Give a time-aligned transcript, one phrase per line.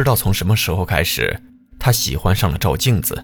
[0.00, 1.38] 不知道从什么时候开始，
[1.78, 3.22] 他喜欢上了照镜子。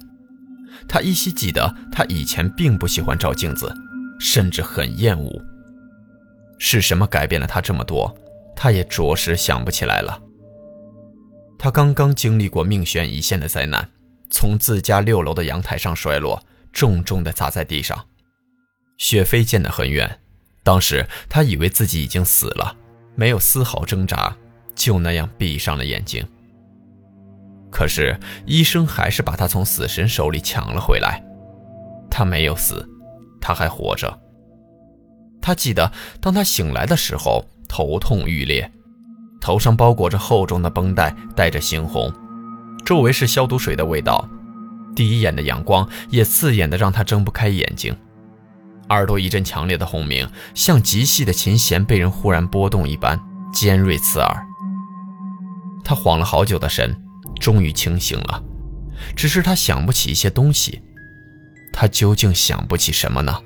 [0.87, 3.75] 他依稀记得，他以前并不喜欢照镜子，
[4.21, 5.43] 甚至很厌恶。
[6.59, 8.15] 是什么改变了他这么多？
[8.55, 10.21] 他也着实想不起来了。
[11.59, 13.89] 他刚刚经历过命悬一线的灾难，
[14.29, 18.05] 从自家六楼的阳台上摔落，重重地砸在地上，
[18.99, 20.21] 血飞溅得很远。
[20.63, 22.77] 当时他以为自己已经死了，
[23.15, 24.37] 没有丝毫挣扎，
[24.75, 26.23] 就那样闭上了眼睛。
[27.77, 31.23] 可是医生还是把他从死神手里抢了回来。
[32.11, 32.89] 他没有死，
[33.39, 34.19] 他还活着。
[35.43, 38.73] 他记得，当他醒来的时候，头痛欲裂，
[39.43, 42.11] 头上包裹着厚重的绷带，带着猩红，
[42.83, 44.27] 周围是消毒水的味道。
[44.95, 47.95] 第一眼的阳光也刺眼的让他睁不开眼睛，
[48.89, 53.21] 耳朵一阵强烈的轰鸣，像极细的琴弦被人忽然拨动一般，
[53.53, 54.47] 尖锐刺耳。
[55.85, 57.03] 他晃了好久的神。
[57.39, 58.43] 终于清醒了，
[59.15, 60.81] 只是他想不起一些东西，
[61.73, 63.41] 他究竟想不起什么呢？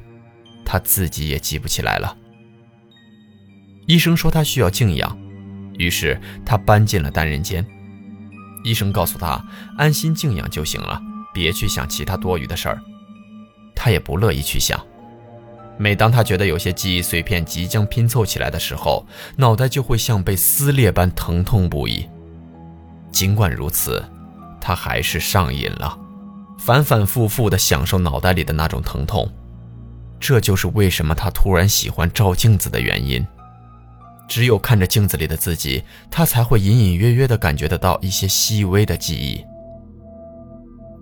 [0.64, 2.16] 他自己也记不起来了。
[3.86, 5.19] 医生说他需要静养，
[5.78, 7.64] 于是他搬进了单人间。
[8.62, 9.44] 医生告诉他，
[9.77, 11.00] 安心静养就行了，
[11.34, 12.80] 别去想其他多余的事儿。
[13.75, 14.78] 他也不乐意去想。
[15.78, 22.06] 每当他觉得有些记忆碎片即将拼凑起来的时候，脑袋就会像被撕裂般疼痛不已。
[23.10, 24.03] 尽管如此，
[24.60, 25.98] 他还是上瘾了，
[26.59, 29.31] 反反复复地享受脑袋里的那种疼痛。
[30.19, 33.26] 这就是为什么他突然喜欢照镜子的原因。
[34.28, 39.44] 只有看着镜子里的自己，他才会隐隐约约地感觉得到一些细微的记忆。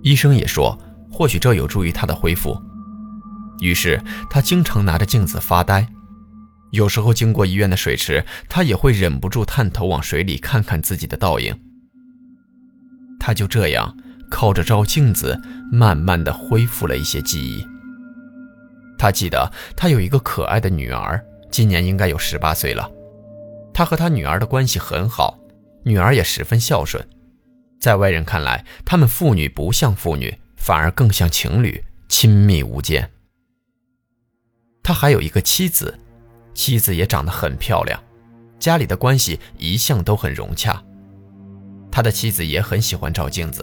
[0.03, 0.79] 医生也说，
[1.13, 2.57] 或许这有助于他的恢复。
[3.61, 5.87] 于是他经常拿着镜子发呆，
[6.71, 11.55] 有时候经过医院的水池，他也会忍不住探头往水里看看自己的倒影。
[13.29, 13.95] 他就这样
[14.31, 15.39] 靠着照镜子，
[15.71, 17.63] 慢慢的恢复了一些记忆。
[18.97, 22.91] 他记得他有一个可爱的女儿，今年应该有十八岁了。
[23.75, 25.39] 他和他女儿的关系很好，
[25.85, 27.07] 女儿也十分孝顺。
[27.79, 33.11] 在外人看来，他们父女不像父女，反而更像情侣，亲密无间。
[34.83, 35.99] 他还有一个妻子，
[36.55, 38.03] 妻子也长得很漂亮，
[38.59, 40.83] 家里的关系一向都很融洽。
[41.99, 43.61] 他的妻子也很喜欢照镜子，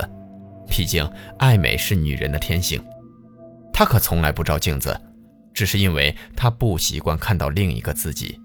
[0.67, 1.09] 毕竟
[1.39, 2.83] 爱美是女人的天性。
[3.71, 4.99] 他可从来不照镜子，
[5.53, 8.37] 只是因为他不习惯看到另一个自己。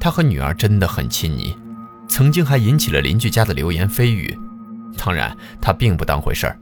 [0.00, 1.54] 他和女儿真的很亲昵，
[2.08, 4.34] 曾经还引起了邻居家的流言蜚语。
[4.96, 6.58] 当然，他并不当回事儿。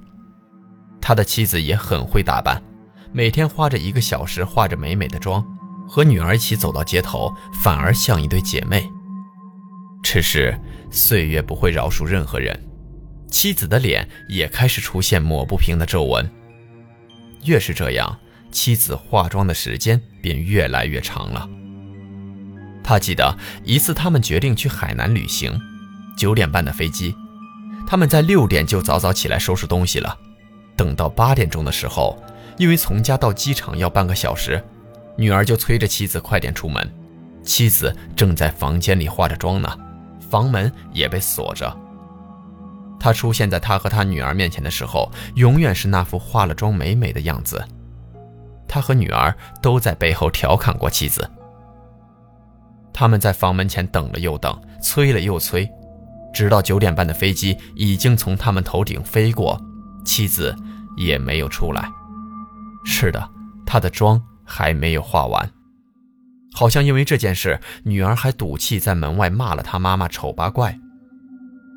[1.01, 2.61] 他的妻子也很会打扮，
[3.13, 5.41] 每天花着一个小时化着美美的妆，
[5.89, 7.33] 和女儿一起走到街头，
[7.63, 8.91] 反而像一对姐妹。
[10.13, 10.59] 只是
[10.91, 12.61] 岁月不会饶恕任何人，
[13.31, 16.29] 妻子的脸也开始出现抹不平的皱纹。
[17.45, 18.19] 越是这样，
[18.51, 21.49] 妻子化妆的时间便越来越长了。
[22.83, 25.57] 他记得一次，他们决定去海南旅行，
[26.17, 27.15] 九点半的飞机，
[27.87, 30.19] 他们在六点就早早起来收拾东西了。
[30.75, 32.21] 等到八点钟的时候，
[32.59, 34.61] 因为从家到机场要半个小时，
[35.17, 36.93] 女儿就催着妻子快点出门。
[37.45, 39.73] 妻子正在房间里化着妆呢。
[40.31, 41.77] 房门也被锁着。
[42.99, 47.63] 他出现在他和他女儿面前的时候，永远是那副化了妆美美的样子。
[48.69, 51.29] 他和女儿都在背后调侃过妻子。
[52.93, 55.69] 他们在房门前等了又等，催了又催，
[56.33, 59.59] 直到九点半的飞机已经从他们头顶飞过，
[60.05, 60.55] 妻子
[60.97, 61.91] 也没有出来。
[62.85, 63.29] 是的，
[63.65, 65.51] 他的妆还没有化完。
[66.53, 70.79] 好像因为这件事，女儿还赌气在门外骂了他妈妈丑八怪。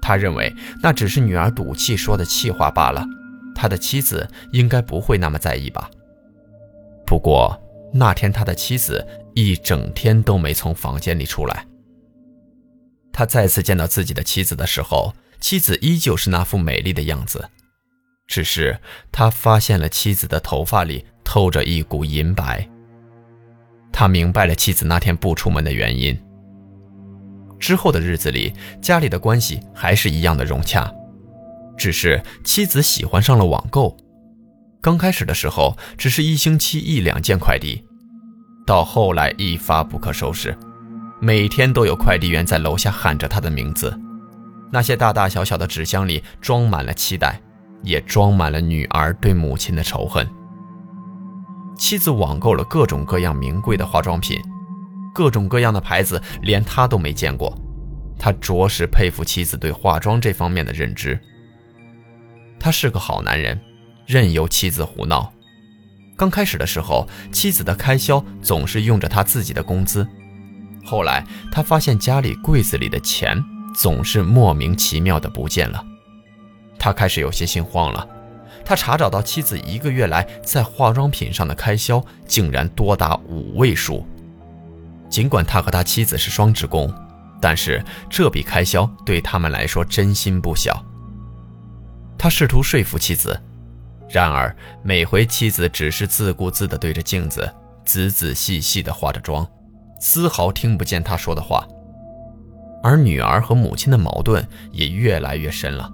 [0.01, 3.05] 他认为那只是女儿赌气说的气话罢了，
[3.55, 5.89] 他的妻子应该不会那么在意吧。
[7.05, 7.57] 不过
[7.93, 11.65] 那天他的妻子一整天都没从房间里出来。
[13.13, 17.47] 他再次见到自己的妻子的时候，妻子依旧是那副美丽的样子，
[18.27, 18.79] 只是
[19.11, 22.67] 他发现了妻子的头发里透着一股银白。
[23.93, 26.17] 他明白了妻子那天不出门的原因。
[27.59, 28.51] 之后的日子里，
[28.81, 30.91] 家里的关系还是一样的融洽，
[31.77, 33.95] 只是妻子喜欢上了网购。
[34.81, 37.81] 刚开始的时候，只是一星期一两件快递，
[38.65, 40.53] 到后来一发不可收拾，
[41.21, 43.97] 每天都有快递员在楼下喊着他的名字。
[44.69, 47.39] 那些大大小小的纸箱里装满了期待，
[47.83, 50.27] 也装满了女儿对母亲的仇恨。
[51.75, 54.41] 妻子网购了各种各样名贵的化妆品，
[55.13, 57.57] 各种各样的牌子，连他都没见过。
[58.17, 61.19] 他着实佩服妻子对化妆这方面的认知。
[62.59, 63.59] 他是个好男人。
[64.05, 65.31] 任由妻子胡闹。
[66.17, 70.05] 刚开始的时候，妻子的开销总是用着他自己的工资。
[70.83, 73.41] 后来，他发现家里柜子里的钱
[73.73, 75.81] 总是莫名其妙的不见了，
[76.77, 78.05] 他开始有些心慌了。
[78.65, 84.05] 他查找到妻子一个月来在化妆品上的开销竟然多达五位数。
[85.09, 86.91] 尽管他和他妻子是双职工，
[87.41, 90.83] 但是这笔开销对他们来说真心不小。
[92.17, 93.39] 他试图说服妻子。
[94.09, 97.51] 然而，每回妻子只是自顾自地对着镜子，
[97.83, 99.47] 仔仔细细地化着妆，
[99.99, 101.67] 丝毫听不见他说的话。
[102.83, 105.91] 而女儿和母亲的矛盾也越来越深了。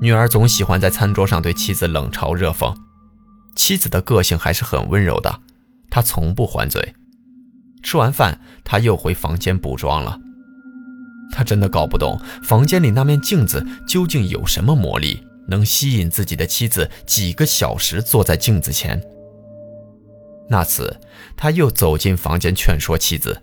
[0.00, 2.74] 女儿总喜欢在餐桌上对妻子冷嘲热讽，
[3.56, 5.40] 妻子的个性还是很温柔的，
[5.90, 6.94] 她从不还嘴。
[7.82, 10.18] 吃完饭，她又回房间补妆了。
[11.32, 15.22] 她真的搞不懂房间里那面镜子究竟有什么魔力。
[15.50, 19.02] 能吸引自己的妻子几个小时坐在镜子前。
[20.50, 21.00] 那次，
[21.38, 23.42] 他又走进房间劝说妻子，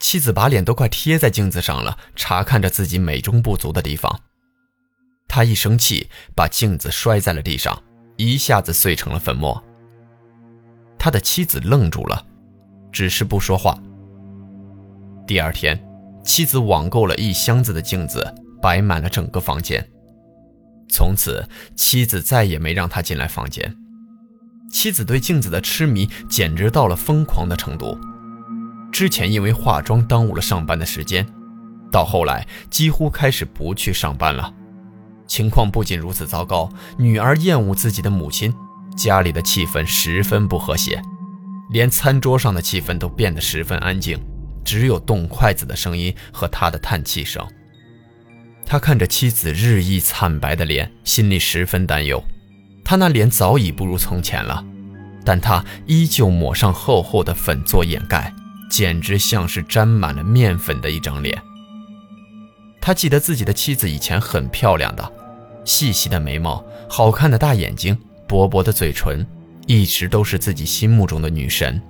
[0.00, 4.20] 妻子把脸都快贴在镜子上了，查看着自己美中不足的地方。
[5.28, 7.80] 他一生气，把镜子摔在了地上，
[8.16, 9.62] 一下子碎成了粉末。
[10.98, 12.26] 他的妻子愣住了，
[12.90, 13.78] 只是不说话。
[15.26, 15.78] 第二天，
[16.24, 19.86] 妻子网购了一箱子的镜子，摆满了整个房间。
[20.88, 21.46] 从此，
[21.76, 23.76] 妻子再也没让他进来房间。
[24.72, 27.96] 妻子对镜子的痴迷简直到了疯狂的程度。
[28.90, 31.26] 之前因为化妆耽误了上班的时间，
[31.92, 34.52] 到后来几乎开始不去上班了。
[35.28, 38.52] 情况不仅如此糟糕，女儿厌恶自己的母亲，
[38.96, 41.00] 家里的气氛十分不和谐，
[41.70, 44.18] 连餐桌上的气氛都变得十分安静，
[44.64, 47.46] 只有动筷子的声音和他的叹气声。
[48.66, 52.22] 他看着妻子日益惨白的脸，心里十分担忧。
[52.84, 54.64] 他那脸早已不如从前了，
[55.24, 58.34] 但他依旧抹上厚厚的粉做掩盖，
[58.70, 61.40] 简直像是沾满了面粉的一张脸。
[62.80, 65.12] 他记得自己的妻子以前很漂亮的，
[65.68, 69.24] 细细的眉毛，好看的大眼睛，薄薄的嘴唇，
[69.66, 71.80] 一直都是自己心目中的女神。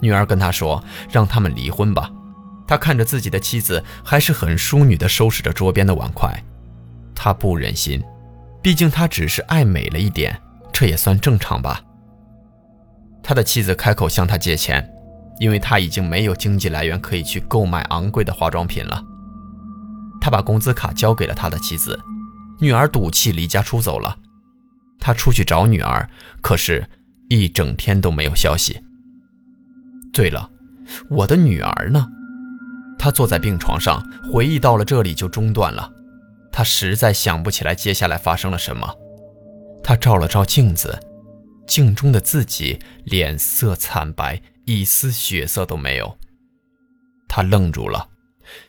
[0.00, 2.08] 女儿跟他说：“让他们离婚吧。”
[2.64, 6.32] 他看着自己的妻子，还是很淑女地收拾着桌边的碗筷，
[7.12, 8.00] 他不忍心，
[8.62, 10.40] 毕竟他只是爱美了一点，
[10.72, 11.82] 这也算正常吧。
[13.20, 14.88] 他的妻子开口向他借钱，
[15.40, 19.02] 因为他已经没有经济来源可以去购买昂贵的化妆品了。
[20.20, 21.98] 他把工资卡交给了他的妻子，
[22.60, 24.18] 女儿赌气离家出走了。
[24.98, 26.08] 他出去找女儿，
[26.40, 26.88] 可是，
[27.28, 28.82] 一整天都没有消息。
[30.12, 30.50] 对了，
[31.10, 32.06] 我的女儿呢？
[32.98, 35.92] 他坐在病床上，回忆到了这里就中断了。
[36.50, 38.94] 他实在想不起来接下来发生了什么。
[39.82, 40.98] 他照了照镜子，
[41.66, 46.16] 镜中的自己脸色惨白，一丝血色都没有。
[47.28, 48.08] 他愣住了，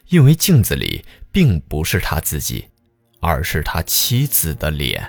[0.10, 2.66] 因为镜子里并不是他自己，
[3.26, 5.04] 而是他妻子的脸。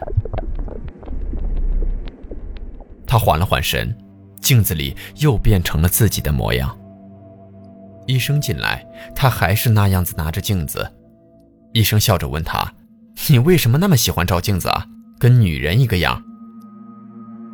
[3.07, 3.95] 他缓了缓神，
[4.41, 6.75] 镜子里又变成了自己的模样。
[8.07, 10.91] 医生进来，他还是那样子拿着镜子。
[11.75, 12.73] 医生笑着问他
[13.29, 14.87] ：“你为什么那么喜欢照镜子啊？
[15.19, 16.25] 跟女人一个样。”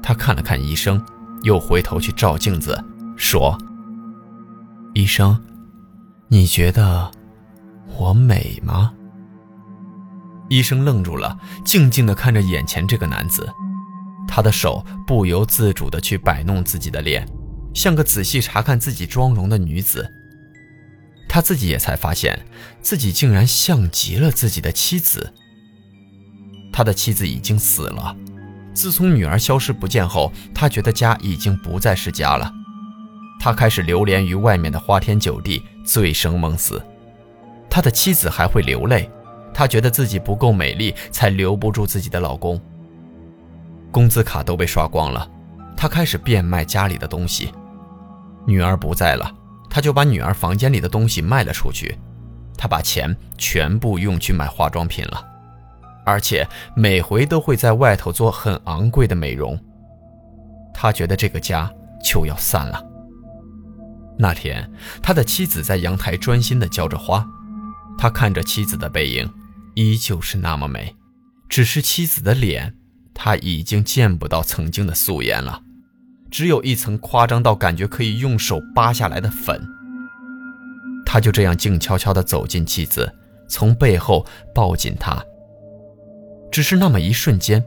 [0.01, 1.05] 他看了看医生，
[1.43, 2.81] 又回头去照镜子，
[3.17, 3.59] 说
[4.95, 5.43] ：“医生，
[6.29, 7.11] 你觉得
[7.99, 8.95] 我美吗？”
[10.49, 13.49] 医生愣住了，静静地看着眼前这个男子，
[14.29, 17.27] 他的手不由自主地去摆弄自己的脸，
[17.75, 20.11] 像个仔细查看自己妆容的女子。
[21.29, 22.39] 他自己也才发现，
[22.83, 25.33] 自己竟然像极了自己的妻子。
[26.71, 28.15] 他的妻子已经死了，
[28.75, 32.53] 自从女儿消失不见后，他觉得家已经不再是家了。
[33.41, 36.83] 他开始流连于外面的花天酒地，醉生梦死。
[37.71, 39.11] 他的妻子还会流泪，
[39.55, 42.61] 他觉得自己不够美丽，才留不住自己的老公。
[43.91, 45.29] 工资卡都被刷光了，
[45.77, 47.53] 他开始变卖家里的东西。
[48.47, 49.31] 女儿不在了，
[49.69, 51.99] 他就把女儿房间里的东西卖了出去。
[52.57, 55.25] 他把钱全部用去买化妆品了，
[56.05, 59.59] 而且每回都会在外头做很昂贵的美容。
[60.73, 61.71] 他觉得这个家
[62.03, 62.83] 就要散了。
[64.17, 64.71] 那天，
[65.03, 67.27] 他的妻子在阳台专心地浇着花，
[67.99, 69.29] 他看着妻子的背影，
[69.75, 70.95] 依旧是那么美，
[71.49, 72.75] 只是妻子的脸，
[73.15, 75.63] 他已经见不到曾经的素颜了，
[76.31, 79.61] 只有一层夸张到感觉可以用手扒下来的粉。
[81.05, 83.13] 他就这样静悄悄地走进妻子，
[83.49, 85.23] 从背后抱紧她。
[86.51, 87.65] 只是那么一瞬间，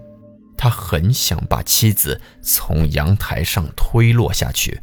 [0.57, 4.81] 他很想把妻子从阳台上推落下去。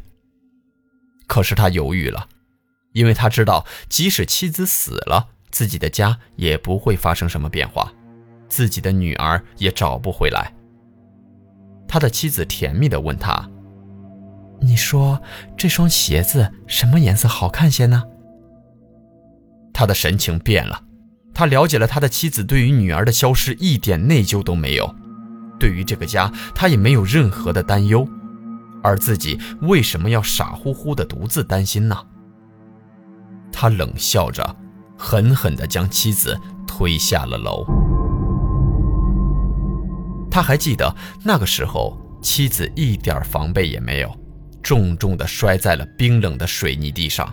[1.27, 2.27] 可是他犹豫了，
[2.93, 7.93] 因为他知道，即使妻子死了，自己的家也不会发生什么变化，
[8.49, 10.51] 自己的女儿也找不回来。
[11.87, 13.47] 他的妻子甜蜜地问他
[14.59, 15.21] ：“你说
[15.55, 18.03] 这双鞋子什么颜色好看些呢？”
[19.71, 20.81] 他的神情变了，
[21.35, 24.95] 他了解了他的妻子对于女儿的消失一点内疚都没有，
[25.59, 28.07] 对于这个家他也没有任何的担忧，
[28.81, 31.95] 而自己为什么要傻乎乎的独自担心呢？
[33.51, 34.43] 他冷笑着，
[34.97, 37.65] 狠狠地将妻子推下了楼。
[40.31, 44.11] 他还记得那个时候，妻子一点防备也没有，
[44.63, 47.31] 重重地摔在了冰冷的水泥地上。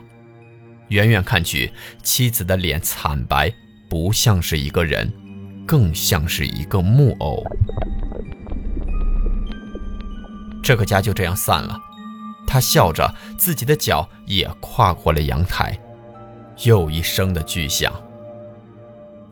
[0.88, 3.50] 远远看去，妻子的脸惨白，
[3.88, 5.10] 不像是一个人，
[5.66, 7.42] 更像是一个木偶。
[10.62, 11.80] 这个家就这样散了。
[12.46, 15.78] 他笑着，自己的脚也跨过了阳台。
[16.64, 17.92] 又一声的巨响。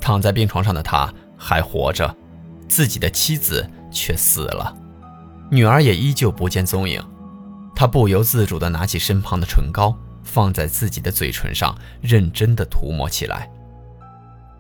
[0.00, 2.14] 躺在病床上的他还活着，
[2.68, 4.74] 自己的妻子却死了，
[5.50, 7.02] 女儿也依旧不见踪影。
[7.74, 9.96] 他不由自主地拿起身旁的唇膏。
[10.24, 13.50] 放在自己的嘴唇上，认真的涂抹起来。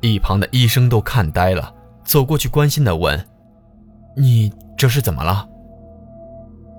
[0.00, 1.74] 一旁的医生都看呆了，
[2.06, 3.22] 走过去关心的问
[4.16, 5.46] ：“你这是怎么了？”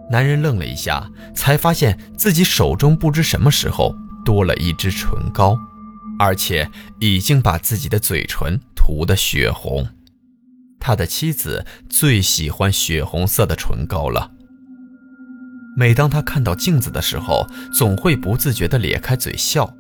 [0.10, 3.94] 男人愣了一下，才发现自己手中不知什么时候
[4.26, 5.56] 多了一支唇膏，
[6.20, 9.88] 而且已经把自己的嘴唇涂得血红。
[10.80, 14.32] 他的妻子最喜欢血红色的唇膏了。
[15.78, 19.74] 每当他看到镜子的时候，总会不自觉地咧开嘴笑。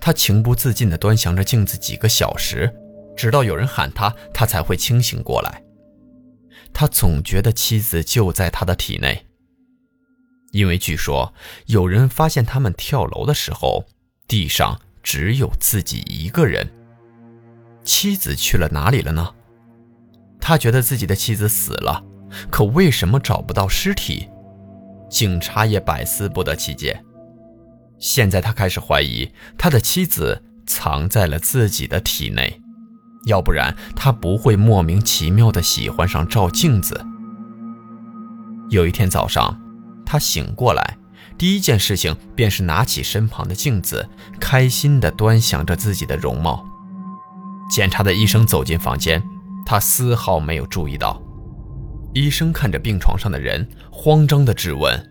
[0.00, 2.72] 他情不自禁地端详着镜子几个小时，
[3.16, 5.62] 直到有人喊他，他才会清醒过来。
[6.72, 9.26] 他总觉得妻子就在他的体内，
[10.52, 11.34] 因为据说
[11.66, 13.86] 有人发现他们跳楼的时候，
[14.28, 16.68] 地上只有自己一个人。
[17.82, 19.28] 妻子去了哪里了呢？
[20.40, 22.02] 他觉得自己的妻子死了，
[22.50, 24.28] 可为什么找不到尸体？
[25.10, 27.02] 警察也百思不得其解。
[27.98, 32.60] 现在他开始怀疑他的妻子藏在了自己的体内，
[33.24, 37.04] 要不然他不会莫名其妙的喜欢上照镜子。
[38.68, 39.58] 有一天早上，
[40.04, 40.98] 他醒过来，
[41.38, 44.06] 第一件事情便是拿起身旁的镜子，
[44.40, 46.66] 开心地端详着自己的容貌。
[47.70, 49.22] 检查的医生走进房间，
[49.64, 51.22] 他丝毫没有注意到。
[52.12, 55.10] 医生看着病床上的人，慌张地质问：“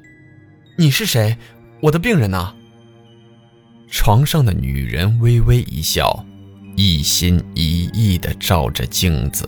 [0.77, 1.37] 你是谁？
[1.81, 2.53] 我的病人呢？”
[3.89, 6.25] 床上的女人微微一笑，
[6.75, 9.47] 一心一意地照着镜子。